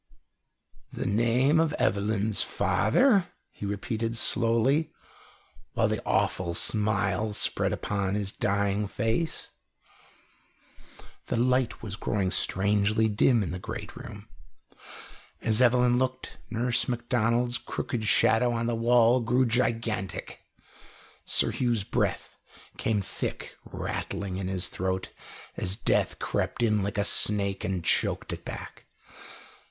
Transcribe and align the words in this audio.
"The 0.91 1.05
name 1.05 1.59
of 1.59 1.73
Evelyn's 1.73 2.41
father?" 2.41 3.27
he 3.51 3.67
repeated 3.67 4.17
slowly, 4.17 4.91
while 5.73 5.87
the 5.87 6.03
awful 6.07 6.55
smile 6.55 7.33
spread 7.33 7.71
upon 7.71 8.15
his 8.15 8.31
dying 8.31 8.87
face. 8.87 9.51
The 11.27 11.37
light 11.37 11.83
was 11.83 11.95
growing 11.95 12.31
strangely 12.31 13.09
dim 13.09 13.43
in 13.43 13.51
the 13.51 13.59
great 13.59 13.95
room. 13.95 14.27
As 15.39 15.61
Evelyn 15.61 15.99
looked, 15.99 16.39
Nurse 16.49 16.87
Macdonald's 16.87 17.59
crooked 17.59 18.05
shadow 18.07 18.53
on 18.53 18.65
the 18.65 18.73
wall 18.73 19.19
grew 19.19 19.45
gigantic. 19.45 20.43
Sir 21.25 21.51
Hugh's 21.51 21.83
breath 21.83 22.37
came 22.75 23.01
thick, 23.03 23.55
rattling 23.65 24.37
in 24.37 24.47
his 24.47 24.67
throat, 24.67 25.11
as 25.57 25.75
death 25.75 26.17
crept 26.17 26.63
in 26.63 26.81
like 26.81 26.97
a 26.97 27.03
snake 27.03 27.63
and 27.63 27.83
choked 27.85 28.33
it 28.33 28.43
back. 28.43 28.87